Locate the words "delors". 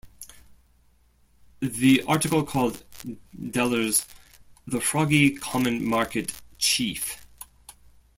3.39-4.07